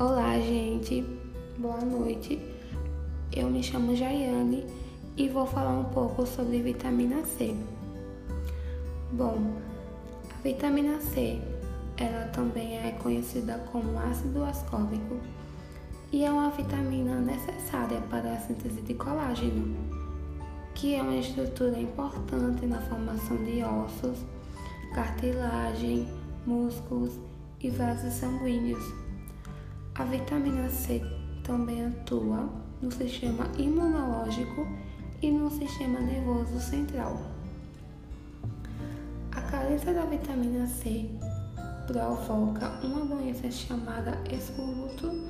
Olá, 0.00 0.40
gente. 0.40 1.04
Boa 1.58 1.82
noite. 1.82 2.40
Eu 3.30 3.50
me 3.50 3.62
chamo 3.62 3.94
Jaiane 3.94 4.64
e 5.14 5.28
vou 5.28 5.44
falar 5.44 5.78
um 5.78 5.84
pouco 5.92 6.24
sobre 6.24 6.62
vitamina 6.62 7.22
C. 7.22 7.54
Bom, 9.12 9.56
a 10.30 10.42
vitamina 10.42 10.98
C, 11.02 11.38
ela 11.98 12.28
também 12.28 12.78
é 12.78 12.92
conhecida 12.92 13.58
como 13.70 13.98
ácido 13.98 14.42
ascórbico 14.42 15.20
e 16.10 16.24
é 16.24 16.32
uma 16.32 16.48
vitamina 16.48 17.20
necessária 17.20 18.00
para 18.08 18.32
a 18.32 18.40
síntese 18.40 18.80
de 18.80 18.94
colágeno, 18.94 19.76
que 20.74 20.94
é 20.94 21.02
uma 21.02 21.16
estrutura 21.16 21.78
importante 21.78 22.64
na 22.64 22.80
formação 22.80 23.36
de 23.44 23.62
ossos, 23.62 24.24
cartilagem, 24.94 26.08
músculos 26.46 27.20
e 27.60 27.68
vasos 27.68 28.14
sanguíneos. 28.14 29.09
A 30.00 30.04
vitamina 30.04 30.66
C 30.70 31.02
também 31.44 31.84
atua 31.84 32.48
no 32.80 32.90
sistema 32.90 33.46
imunológico 33.58 34.66
e 35.20 35.30
no 35.30 35.50
sistema 35.50 36.00
nervoso 36.00 36.58
central. 36.58 37.20
A 39.30 39.42
carência 39.42 39.92
da 39.92 40.06
vitamina 40.06 40.66
C 40.66 41.04
provoca 41.86 42.80
uma 42.82 43.04
doença 43.04 43.50
chamada 43.50 44.18
escorbuto, 44.32 45.22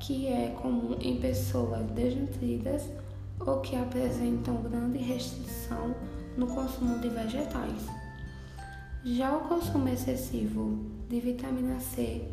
que 0.00 0.26
é 0.26 0.48
comum 0.60 0.96
em 1.00 1.20
pessoas 1.20 1.88
desnutridas 1.92 2.90
ou 3.38 3.60
que 3.60 3.76
apresentam 3.76 4.62
grande 4.62 4.98
restrição 4.98 5.94
no 6.36 6.48
consumo 6.48 6.98
de 6.98 7.08
vegetais. 7.08 7.86
Já 9.04 9.36
o 9.36 9.42
consumo 9.42 9.88
excessivo 9.88 10.76
de 11.08 11.20
vitamina 11.20 11.78
C 11.78 12.26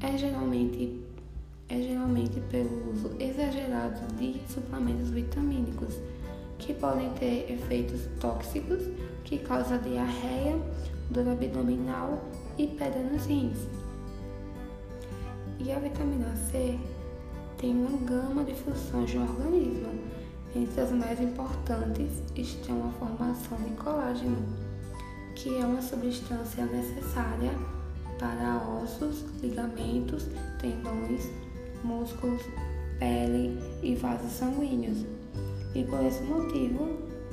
é 0.00 0.16
geralmente, 0.16 1.00
é 1.68 1.80
geralmente 1.80 2.40
pelo 2.50 2.92
uso 2.92 3.10
exagerado 3.18 4.00
de 4.16 4.40
suplementos 4.48 5.10
vitamínicos, 5.10 5.94
que 6.58 6.72
podem 6.74 7.10
ter 7.14 7.50
efeitos 7.52 8.02
tóxicos 8.20 8.82
que 9.24 9.38
causam 9.38 9.78
diarreia, 9.78 10.56
dor 11.10 11.28
abdominal 11.28 12.22
e 12.56 12.68
pedra 12.68 13.02
nos 13.02 13.26
rins. 13.26 13.58
E 15.58 15.72
a 15.72 15.78
vitamina 15.78 16.34
C 16.36 16.78
tem 17.58 17.72
uma 17.74 17.98
gama 17.98 18.44
de 18.44 18.54
funções 18.54 19.12
no 19.14 19.22
organismo. 19.22 19.88
Entre 20.54 20.80
as 20.80 20.90
mais 20.92 21.20
importantes 21.20 22.22
estão 22.34 22.88
a 22.88 22.92
formação 22.92 23.58
de 23.58 23.70
colágeno, 23.74 24.38
que 25.34 25.58
é 25.58 25.66
uma 25.66 25.82
substância 25.82 26.64
necessária 26.64 27.52
para 28.18 28.56
ossos, 28.82 29.24
ligamentos, 29.42 30.26
tendões, 30.60 31.28
músculos, 31.86 32.42
pele 32.98 33.58
e 33.82 33.94
vasos 33.94 34.32
sanguíneos. 34.32 35.04
E 35.74 35.84
por 35.84 36.04
esse 36.04 36.22
motivo, 36.24 36.88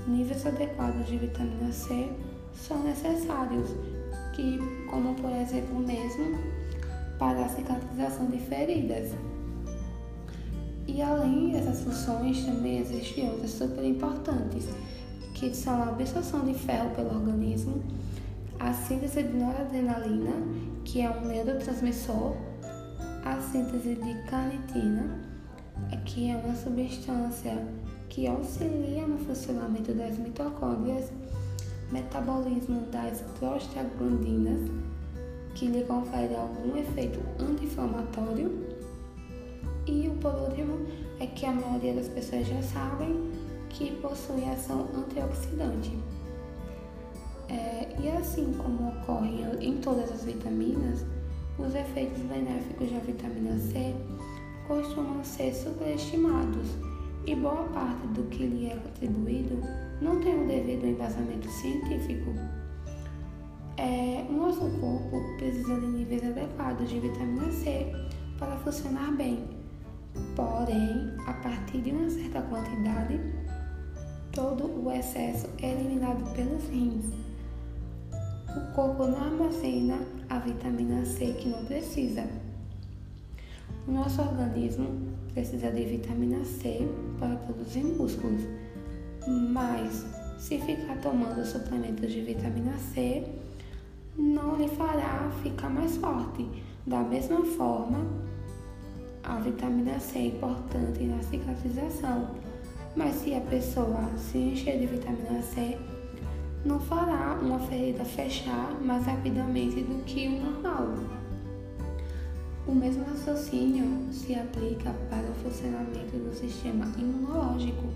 níveis 0.07 0.45
adequados 0.45 1.07
de 1.07 1.17
vitamina 1.17 1.71
C 1.71 2.09
são 2.53 2.83
necessários, 2.83 3.69
que, 4.33 4.59
como 4.89 5.15
por 5.15 5.31
exemplo 5.31 5.79
mesmo 5.79 6.37
para 7.17 7.45
a 7.45 7.49
cicatrização 7.49 8.27
de 8.27 8.37
feridas. 8.37 9.11
E 10.87 11.01
além 11.01 11.51
dessas 11.51 11.81
funções, 11.81 12.45
também 12.45 12.79
existem 12.79 13.29
outras 13.29 13.51
super 13.51 13.83
importantes, 13.83 14.67
que 15.33 15.53
são 15.55 15.81
a 15.81 15.89
absorção 15.89 16.43
de 16.45 16.53
ferro 16.53 16.89
pelo 16.91 17.15
organismo, 17.15 17.81
a 18.59 18.73
síntese 18.73 19.23
de 19.23 19.33
noradrenalina, 19.33 20.33
que 20.83 21.01
é 21.01 21.09
um 21.09 21.25
neurotransmissor, 21.25 22.35
a 23.25 23.39
síntese 23.39 23.95
de 23.95 24.13
carnitina, 24.29 25.17
que 26.05 26.29
é 26.29 26.35
uma 26.35 26.55
substância 26.55 27.57
que 28.09 28.27
auxilia 28.27 29.07
no 29.07 29.17
funcionamento 29.17 29.93
das 29.93 30.17
mitocôndrias, 30.17 31.09
metabolismo 31.91 32.81
das 32.91 33.21
prostaglandinas, 33.39 34.69
que 35.55 35.67
lhe 35.67 35.83
confere 35.85 36.35
algum 36.35 36.75
efeito 36.77 37.19
anti-inflamatório. 37.39 38.51
E 39.87 40.09
o 40.09 40.15
por 40.17 40.33
último 40.35 40.85
é 41.19 41.27
que 41.27 41.45
a 41.45 41.53
maioria 41.53 41.93
das 41.93 42.09
pessoas 42.09 42.45
já 42.45 42.61
sabem 42.61 43.31
que 43.69 43.91
possui 44.01 44.43
ação 44.45 44.87
antioxidante. 44.95 45.97
É, 47.49 47.87
e 48.01 48.09
assim 48.09 48.53
como 48.53 48.89
ocorre 48.89 49.43
em 49.61 49.77
todas 49.77 50.11
as 50.11 50.25
vitaminas, 50.25 51.05
os 51.57 51.75
efeitos 51.75 52.21
benéficos 52.23 52.91
da 52.91 52.99
vitamina 52.99 53.57
C 53.57 53.93
costumam 54.67 55.23
ser 55.23 55.53
superestimados 55.53 56.67
e 57.25 57.35
boa 57.35 57.63
parte 57.65 58.07
do 58.07 58.23
que 58.23 58.45
lhe 58.45 58.67
é 58.67 58.73
atribuído 58.73 59.59
não 60.01 60.19
tem 60.19 60.43
o 60.43 60.47
devido 60.47 60.85
embasamento 60.85 61.47
científico. 61.49 62.31
É, 63.77 64.25
o 64.29 64.33
nosso 64.33 64.61
corpo 64.79 65.21
precisa 65.37 65.79
de 65.79 65.85
níveis 65.87 66.23
adequados 66.25 66.89
de 66.89 66.99
vitamina 66.99 67.51
C 67.51 67.91
para 68.37 68.57
funcionar 68.57 69.11
bem, 69.15 69.43
porém, 70.35 71.13
a 71.27 71.33
partir 71.33 71.81
de 71.81 71.91
uma 71.91 72.09
certa 72.09 72.41
quantidade, 72.41 73.19
todo 74.31 74.65
o 74.83 74.91
excesso 74.91 75.47
é 75.61 75.71
eliminado 75.71 76.23
pelos 76.35 76.67
rins 76.67 77.22
o 78.55 78.73
corpo 78.73 79.07
não 79.07 79.17
armazena 79.17 79.97
a 80.29 80.39
vitamina 80.39 81.03
C 81.05 81.33
que 81.33 81.49
não 81.49 81.65
precisa. 81.65 82.27
O 83.87 83.91
nosso 83.91 84.21
organismo 84.21 84.87
precisa 85.33 85.71
de 85.71 85.83
vitamina 85.85 86.43
C 86.45 86.87
para 87.19 87.35
produzir 87.35 87.83
músculos, 87.83 88.43
mas 89.27 90.05
se 90.37 90.59
ficar 90.59 90.97
tomando 90.97 91.45
suplementos 91.45 92.11
de 92.11 92.21
vitamina 92.21 92.77
C, 92.77 93.23
não 94.17 94.55
lhe 94.57 94.67
fará 94.67 95.31
ficar 95.41 95.69
mais 95.69 95.97
forte. 95.97 96.47
Da 96.85 96.99
mesma 96.99 97.43
forma, 97.45 98.05
a 99.23 99.39
vitamina 99.39 99.99
C 99.99 100.19
é 100.19 100.25
importante 100.27 101.03
na 101.05 101.21
cicatrização, 101.23 102.27
mas 102.95 103.15
se 103.15 103.33
a 103.33 103.41
pessoa 103.41 104.09
se 104.17 104.37
encher 104.37 104.79
de 104.79 104.85
vitamina 104.85 105.41
C, 105.41 105.77
não 106.65 106.79
fará 106.79 107.37
uma 107.41 107.59
ferida 107.59 108.05
fechar 108.05 108.71
mais 108.81 109.05
rapidamente 109.05 109.81
do 109.81 110.03
que 110.05 110.27
o 110.27 110.39
normal. 110.39 110.95
O 112.65 112.73
mesmo 112.73 113.03
raciocínio 113.03 113.85
se 114.11 114.33
aplica 114.33 114.91
para 115.09 115.29
o 115.29 115.35
funcionamento 115.43 116.17
do 116.17 116.33
sistema 116.33 116.89
imunológico, 116.97 117.87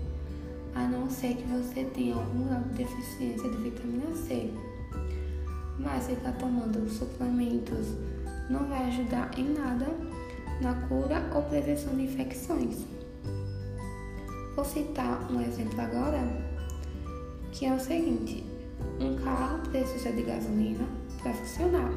a 0.74 0.86
não 0.86 1.08
ser 1.08 1.36
que 1.36 1.44
você 1.44 1.84
tenha 1.84 2.14
algum 2.14 2.46
de 2.68 2.84
deficiência 2.84 3.50
de 3.50 3.56
vitamina 3.56 4.14
C. 4.14 4.52
Mas 5.78 6.06
ficar 6.06 6.32
tomando 6.32 6.88
suplementos 6.90 7.94
não 8.50 8.66
vai 8.66 8.88
ajudar 8.88 9.30
em 9.38 9.54
nada 9.54 9.86
na 10.60 10.74
cura 10.88 11.30
ou 11.34 11.42
prevenção 11.42 11.94
de 11.94 12.02
infecções. 12.02 12.84
Vou 14.54 14.64
citar 14.64 15.30
um 15.30 15.40
exemplo 15.40 15.80
agora, 15.80 16.20
que 17.52 17.64
é 17.64 17.72
o 17.72 17.80
seguinte: 17.80 18.47
precisa 19.70 20.12
de 20.12 20.22
gasolina 20.22 20.86
para 21.22 21.32
funcionar, 21.34 21.90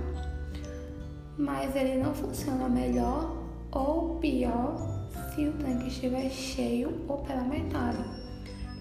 mas 1.37 1.75
ele 1.75 1.97
não 2.01 2.13
funciona 2.13 2.67
melhor 2.67 3.37
ou 3.71 4.15
pior 4.15 5.07
se 5.33 5.47
o 5.47 5.53
tanque 5.53 5.87
estiver 5.87 6.29
cheio 6.29 7.01
ou 7.07 7.19
pela 7.19 7.43
metade. 7.43 8.03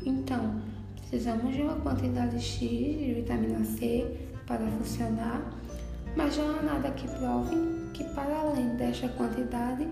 Então, 0.05 0.61
precisamos 0.97 1.55
de 1.55 1.63
uma 1.63 1.77
quantidade 1.77 2.41
X 2.41 2.69
de 2.69 3.15
vitamina 3.15 3.65
C 3.65 4.17
para 4.47 4.67
funcionar, 4.67 5.55
mas 6.17 6.37
não 6.37 6.59
há 6.59 6.63
nada 6.63 6.91
que 6.91 7.07
prove 7.07 7.55
que 7.95 8.05
para 8.15 8.41
além 8.41 8.77
desta 8.77 9.09
quantidade 9.11 9.87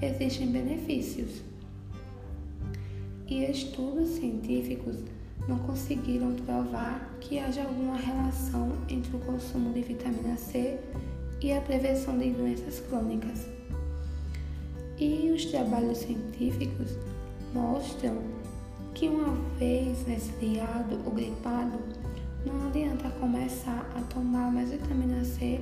existem 0.00 0.48
benefícios. 0.48 1.42
E 3.26 3.44
estudos 3.44 4.10
científicos 4.10 4.96
não 5.48 5.58
conseguiram 5.60 6.34
provar 6.34 7.11
que 7.22 7.38
haja 7.38 7.62
alguma 7.62 7.96
relação 7.96 8.72
entre 8.88 9.16
o 9.16 9.20
consumo 9.20 9.72
de 9.72 9.82
vitamina 9.82 10.36
C 10.36 10.78
e 11.40 11.52
a 11.52 11.60
prevenção 11.60 12.18
de 12.18 12.30
doenças 12.30 12.80
crônicas. 12.80 13.46
E 14.98 15.30
os 15.34 15.46
trabalhos 15.46 15.98
científicos 15.98 16.98
mostram 17.54 18.18
que 18.94 19.08
uma 19.08 19.34
vez 19.58 20.04
resfriado 20.06 21.00
ou 21.04 21.12
gripado, 21.12 21.78
não 22.44 22.68
adianta 22.68 23.08
começar 23.20 23.88
a 23.96 24.00
tomar 24.12 24.52
mais 24.52 24.70
vitamina 24.70 25.24
C 25.24 25.60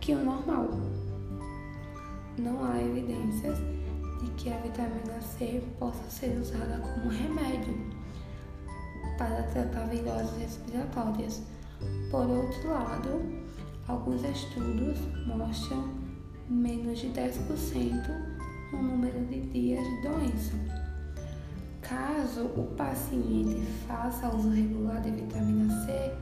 que 0.00 0.12
o 0.12 0.22
normal. 0.22 0.68
Não 2.38 2.62
há 2.62 2.80
evidências 2.82 3.58
de 4.22 4.30
que 4.32 4.52
a 4.52 4.58
vitamina 4.58 5.20
C 5.20 5.62
possa 5.78 6.02
ser 6.10 6.38
usada 6.38 6.78
como 6.78 7.08
remédio 7.08 8.05
para 9.16 9.42
tratar 9.44 9.88
viroses 9.88 10.36
respiratórias. 10.38 11.42
Por 12.10 12.26
outro 12.28 12.70
lado, 12.70 13.22
alguns 13.88 14.22
estudos 14.24 14.98
mostram 15.26 15.88
menos 16.48 16.98
de 16.98 17.08
10% 17.08 18.36
no 18.72 18.82
número 18.82 19.24
de 19.26 19.40
dias 19.40 19.84
de 19.84 20.02
doença. 20.02 20.52
Caso 21.82 22.46
o 22.46 22.74
paciente 22.76 23.62
faça 23.86 24.28
uso 24.34 24.50
regular 24.50 25.00
de 25.02 25.10
vitamina 25.10 25.72
C, 25.86 26.12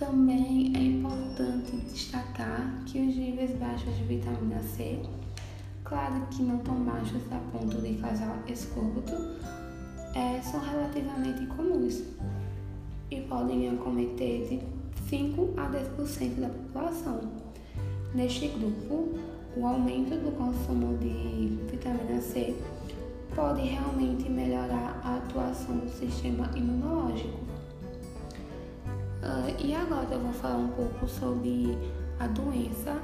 também 0.00 0.72
é 0.74 0.80
importante 0.80 1.76
destacar 1.76 2.82
que 2.86 2.98
os 3.06 3.14
níveis 3.14 3.54
baixos 3.58 3.94
de 3.98 4.04
vitamina 4.04 4.58
C, 4.60 4.98
claro 5.84 6.26
que 6.30 6.42
não 6.42 6.56
tão 6.60 6.82
baixos 6.84 7.20
a 7.30 7.38
ponto 7.52 7.76
de 7.82 7.96
causar 7.96 8.42
escórbuto, 8.48 9.12
é, 10.14 10.40
são 10.42 10.60
relativamente 10.60 11.46
comuns 11.46 12.02
e 13.10 13.20
podem 13.22 13.68
acometer 13.70 14.48
de 14.48 14.62
5 15.08 15.54
a 15.56 15.68
10% 15.68 16.40
da 16.40 16.48
população. 16.48 17.20
Neste 18.14 18.48
grupo, 18.48 19.18
o 19.56 19.66
aumento 19.66 20.10
do 20.16 20.32
consumo 20.36 20.96
de 20.98 21.58
vitamina 21.70 22.20
C 22.20 22.54
pode 23.34 23.62
realmente 23.62 24.28
melhorar 24.28 25.00
a 25.04 25.16
atuação 25.16 25.76
do 25.78 25.88
sistema 25.90 26.50
imunológico. 26.56 27.38
Uh, 29.22 29.64
e 29.64 29.74
agora 29.74 30.06
eu 30.10 30.20
vou 30.20 30.32
falar 30.32 30.56
um 30.56 30.68
pouco 30.68 31.06
sobre 31.06 31.76
a 32.18 32.26
doença 32.26 33.00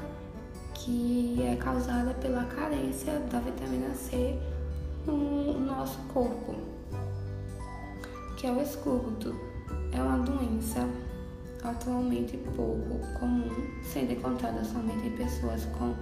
que 0.75 1.43
é 1.43 1.57
causada 1.57 2.15
pela 2.15 2.45
carência 2.45 3.19
da 3.31 3.41
vitamina 3.41 3.95
C 3.95 4.39
no 5.07 5.61
nosso 5.61 5.99
corpo, 6.13 6.55
que 8.37 8.47
é 8.47 8.53
o 8.53 8.61
escúrbuto. 8.61 9.35
É 9.93 10.01
uma 10.01 10.19
doença 10.19 10.87
atualmente 11.65 12.37
pouco 12.55 13.01
comum, 13.19 13.51
sendo 13.83 14.13
encontrada 14.13 14.63
somente 14.65 15.07
em 15.07 15.17
pessoas 15.17 15.65
com 15.79 15.95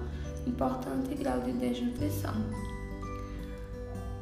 importante 0.47 1.15
grau 1.15 1.41
de 1.41 1.53
desnutrição. 1.53 2.35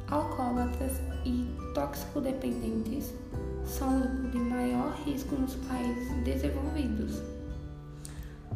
Alcoólatras 0.09 0.93
e 1.25 1.47
toxicodependentes 1.73 3.13
são 3.65 3.97
o 3.97 4.01
grupo 4.01 4.29
de 4.29 4.37
maior 4.37 4.93
risco 5.05 5.35
nos 5.35 5.55
países 5.55 6.23
desenvolvidos. 6.23 7.21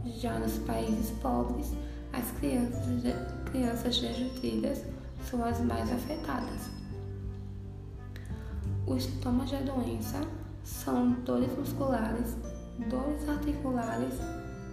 Já 0.06 0.38
nos 0.38 0.60
países 0.60 1.10
pobres, 1.20 1.74
as 2.14 2.32
crianças, 2.40 2.84
crianças 3.52 4.00
desnutridas 4.00 4.84
são 5.30 5.44
as 5.44 5.60
mais 5.62 5.92
afetadas. 5.92 6.77
Os 8.88 9.04
sintomas 9.04 9.52
da 9.52 9.60
doença 9.60 10.22
são 10.64 11.12
dores 11.26 11.50
musculares, 11.58 12.38
dores 12.90 13.28
articulares, 13.28 14.14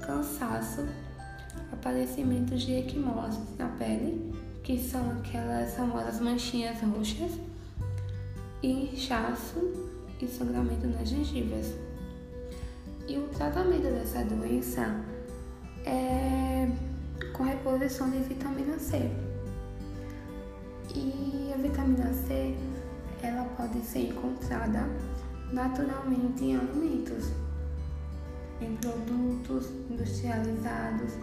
cansaço, 0.06 0.86
aparecimentos 1.72 2.62
de 2.62 2.74
equimoses 2.76 3.40
na 3.58 3.66
pele, 3.70 4.32
que 4.62 4.78
são 4.78 5.10
aquelas 5.10 5.74
famosas 5.74 6.20
manchinhas 6.20 6.80
roxas, 6.80 7.32
e 8.62 8.94
inchaço 8.94 9.58
e 10.20 10.28
sangramento 10.28 10.86
nas 10.86 11.08
gengivas. 11.08 11.74
E 13.08 13.18
o 13.18 13.28
tratamento 13.28 13.82
dessa 13.82 14.24
doença 14.24 15.04
é 15.84 16.70
com 17.32 17.42
reposição 17.42 18.08
de 18.10 18.18
vitamina 18.18 18.78
C. 18.78 19.10
E 20.94 21.52
a 21.52 21.56
vitamina 21.56 22.12
C, 22.12 22.56
ela 23.24 23.44
pode 23.56 23.80
ser 23.80 24.10
encontrada 24.10 24.86
naturalmente 25.52 26.44
em 26.44 26.56
alimentos, 26.56 27.32
em 28.60 28.76
produtos 28.76 29.70
industrializados 29.90 31.14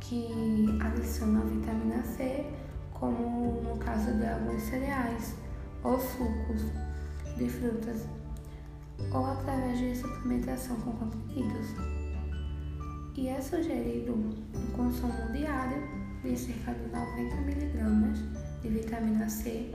que 0.00 0.78
adicionam 0.80 1.46
vitamina 1.46 2.02
C, 2.02 2.46
como 2.92 3.62
no 3.62 3.76
caso 3.78 4.12
de 4.12 4.26
alguns 4.26 4.62
cereais 4.62 5.34
ou 5.82 5.98
sucos 5.98 6.62
de 7.36 7.48
frutas, 7.48 8.06
ou 9.12 9.26
através 9.26 9.78
de 9.78 9.96
suplementação 9.96 10.76
com 10.76 10.92
comprimidos. 10.92 11.68
E 13.16 13.28
é 13.28 13.40
sugerido 13.40 14.12
um 14.12 14.76
consumo 14.76 15.32
diário 15.32 15.82
de 16.22 16.36
cerca 16.36 16.74
de 16.74 16.88
90 16.90 17.36
mg 17.36 18.12
de 18.62 18.68
vitamina 18.68 19.28
C 19.28 19.72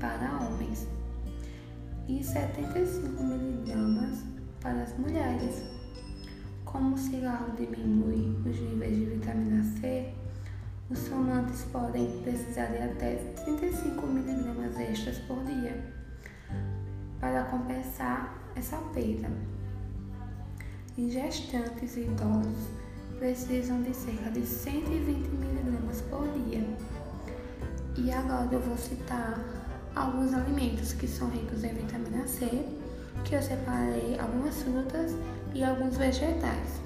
para 0.00 0.38
homens 0.40 0.86
e 2.08 2.22
75 2.22 3.22
mg 3.22 4.32
para 4.60 4.82
as 4.82 4.96
mulheres. 4.98 5.62
Como 6.64 6.94
o 6.94 6.98
cigarro 6.98 7.52
diminui 7.56 8.34
os 8.48 8.58
níveis 8.58 8.96
de 8.96 9.04
vitamina 9.04 9.62
C, 9.80 10.12
os 10.90 11.08
fumantes 11.08 11.64
podem 11.72 12.20
precisar 12.22 12.66
de 12.66 12.82
até 12.82 13.16
35 13.44 14.06
mg 14.06 14.82
extras 14.82 15.18
por 15.20 15.44
dia 15.44 15.82
para 17.20 17.44
compensar 17.44 18.36
essa 18.56 18.76
perda. 18.94 19.30
E 20.96 21.10
gestantes 21.10 21.96
e 21.96 22.00
idosos 22.00 22.68
precisam 23.18 23.82
de 23.82 23.94
cerca 23.94 24.30
de 24.30 24.44
120 24.44 25.28
mg 25.28 26.02
por 26.10 26.28
dia. 26.32 26.66
E 27.96 28.10
agora 28.10 28.48
eu 28.52 28.60
vou 28.60 28.76
citar 28.76 29.61
alguns 29.94 30.32
alimentos 30.34 30.92
que 30.92 31.06
são 31.06 31.28
ricos 31.28 31.64
em 31.64 31.74
vitamina 31.74 32.26
C, 32.26 32.66
que 33.24 33.34
eu 33.34 33.42
separei 33.42 34.18
algumas 34.18 34.62
frutas 34.62 35.14
e 35.54 35.62
alguns 35.62 35.96
vegetais. 35.96 36.80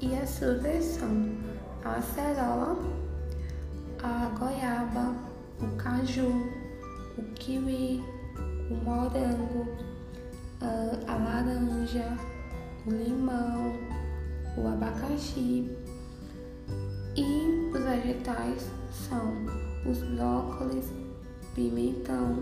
E 0.00 0.14
as 0.14 0.38
frutas 0.38 0.84
são 0.84 1.36
a 1.84 1.96
acerola, 1.96 2.76
a 4.02 4.28
goiaba, 4.38 5.14
o 5.60 5.76
caju, 5.76 6.50
o 7.18 7.22
kiwi, 7.34 8.04
o 8.70 8.74
morango, 8.84 9.66
a 10.60 11.16
laranja, 11.16 12.16
o 12.86 12.90
limão, 12.90 13.72
o 14.56 14.68
abacaxi. 14.68 15.76
E 17.16 17.70
os 17.74 17.82
vegetais 17.82 18.70
são 18.90 19.46
os 19.90 19.98
brócolis, 19.98 20.92
pimentão, 21.56 22.36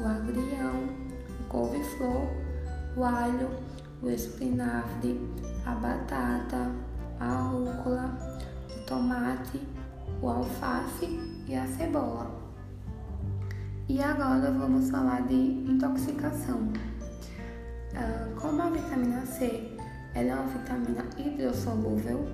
o 0.00 0.04
agrião, 0.04 0.88
o 1.40 1.44
couve-flor, 1.48 2.26
o 2.96 3.04
alho, 3.04 3.48
o 4.02 4.10
espinafre, 4.10 5.20
a 5.64 5.70
batata, 5.76 6.72
a 7.20 7.32
rúcula, 7.42 8.18
o 8.76 8.86
tomate, 8.86 9.60
o 10.20 10.28
alface 10.28 11.06
e 11.46 11.54
a 11.54 11.64
cebola. 11.66 12.28
E 13.88 14.02
agora 14.02 14.50
vamos 14.50 14.90
falar 14.90 15.22
de 15.28 15.34
intoxicação. 15.34 16.72
Ah, 17.94 18.28
como 18.40 18.60
a 18.60 18.70
vitamina 18.70 19.24
C 19.24 19.76
ela 20.12 20.30
é 20.30 20.34
uma 20.34 20.46
vitamina 20.48 21.04
hidrossolúvel, 21.16 22.26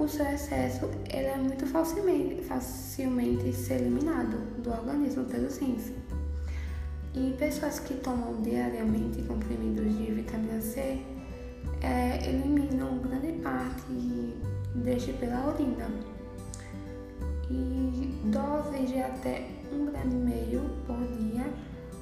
o 0.00 0.08
seu 0.08 0.24
excesso 0.26 0.88
ele 1.12 1.26
é 1.26 1.36
muito 1.36 1.66
facilmente, 1.66 2.42
facilmente 2.42 3.52
eliminado 3.70 4.38
do 4.62 4.70
organismo 4.70 5.24
pelos 5.26 5.58
rins. 5.58 5.92
E 7.14 7.34
pessoas 7.38 7.80
que 7.80 7.94
tomam 7.94 8.40
diariamente 8.40 9.20
comprimidos 9.22 9.94
de 9.98 10.12
vitamina 10.12 10.60
C 10.62 11.02
é, 11.82 12.26
eliminam 12.26 12.98
grande 12.98 13.32
parte 13.42 13.92
deste 14.76 15.12
pela 15.14 15.48
urina. 15.48 15.90
E 17.50 18.22
doses 18.30 18.88
de 18.88 19.00
até 19.00 19.48
um 19.70 19.86
grama 19.86 20.12
e 20.12 20.16
meio 20.16 20.62
por 20.86 20.96
dia 21.18 21.44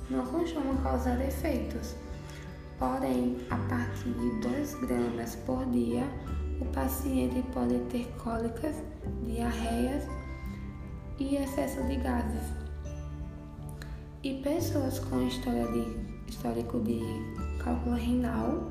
não 0.08 0.24
costumam 0.26 0.76
causar 0.84 1.20
efeitos. 1.20 1.96
Porém, 2.78 3.38
a 3.50 3.56
partir 3.56 4.10
de 4.10 4.40
2 4.40 4.74
gramas 4.86 5.34
por 5.34 5.66
dia, 5.66 6.06
o 6.60 6.64
paciente 6.66 7.42
pode 7.52 7.78
ter 7.90 8.06
cólicas, 8.22 8.76
diarreias 9.24 10.04
e 11.18 11.36
excesso 11.36 11.82
de 11.84 11.96
gases. 11.96 12.52
E 14.22 14.34
pessoas 14.42 14.98
com 14.98 15.22
história 15.22 15.66
de, 15.68 16.30
histórico 16.30 16.80
de 16.80 17.00
cálculo 17.62 17.96
renal 17.96 18.70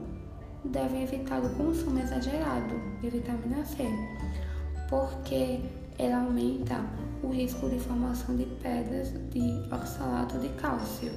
devem 0.66 1.04
evitar 1.04 1.40
o 1.40 1.50
consumo 1.52 2.00
exagerado 2.00 2.76
de 3.02 3.10
vitamina 3.10 3.64
C, 3.64 3.84
porque 4.90 5.62
ela 5.98 6.26
aumenta 6.26 6.84
o 7.24 7.30
risco 7.30 7.70
de 7.70 7.80
formação 7.80 8.36
de 8.36 8.46
pedras 8.62 9.12
de 9.32 9.74
oxalato 9.74 10.38
de 10.40 10.50
cálcio. 10.50 11.12